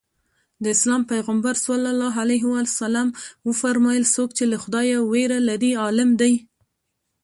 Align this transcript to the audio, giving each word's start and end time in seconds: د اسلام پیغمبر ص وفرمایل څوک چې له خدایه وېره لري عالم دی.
د 0.63 0.65
اسلام 0.75 1.01
پیغمبر 1.11 1.53
ص 1.63 1.65
وفرمایل 3.47 4.03
څوک 4.15 4.29
چې 4.37 4.43
له 4.51 4.57
خدایه 4.63 4.97
وېره 5.11 5.39
لري 5.49 5.71
عالم 5.83 6.09
دی. 6.21 6.33